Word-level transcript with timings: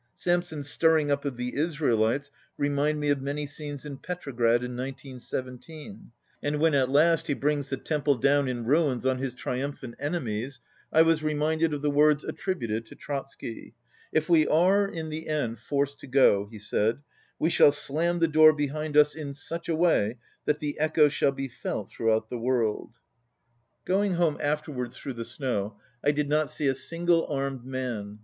Samson's 0.15 0.67
stirring 0.67 1.11
up 1.11 1.25
of 1.25 1.37
the 1.37 1.53
Israelites 1.55 2.31
reminded 2.57 2.99
me 2.99 3.09
of 3.09 3.21
many 3.21 3.45
scenes 3.45 3.85
in 3.85 3.99
Petrograd 3.99 4.63
in 4.63 4.75
1917, 4.75 6.11
and 6.41 6.59
when, 6.59 6.73
at 6.73 6.89
last, 6.89 7.27
he 7.27 7.35
brings 7.35 7.69
the 7.69 7.77
temple 7.77 8.15
down 8.15 8.47
in 8.47 8.65
ruins 8.65 9.05
on 9.05 9.19
his 9.19 9.35
tri 9.35 9.59
umphant 9.59 9.93
enemies, 9.99 10.59
I 10.91 11.03
was 11.03 11.21
reminded 11.21 11.71
of 11.71 11.83
the 11.83 11.91
words 11.91 12.25
at 12.25 12.35
tributed 12.37 12.87
to 12.87 12.95
Trotsky:— 12.95 13.75
"If 14.11 14.27
we 14.27 14.47
are, 14.47 14.87
in 14.87 15.09
the 15.09 15.27
end, 15.27 15.59
forced 15.59 15.99
to 15.99 16.07
go, 16.07 16.49
we 17.39 17.49
shall 17.51 17.71
slam 17.71 18.17
the 18.17 18.27
door 18.27 18.53
behind 18.53 18.97
us 18.97 19.13
in 19.13 19.35
such 19.35 19.69
a 19.69 19.75
way 19.75 20.17
that 20.45 20.57
the 20.57 20.79
echo 20.79 21.09
shall 21.09 21.31
be 21.31 21.47
felt 21.47 21.91
throughout 21.91 22.27
the 22.27 22.39
world." 22.39 22.93
93 23.87 23.93
Going 23.95 24.11
home 24.15 24.37
afterwards 24.41 24.97
through 24.97 25.13
the 25.13 25.23
snow, 25.25 25.79
I 26.03 26.09
did 26.09 26.27
not 26.27 26.49
see 26.49 26.65
a 26.65 26.73
single 26.73 27.27
armed 27.27 27.65
man. 27.67 28.19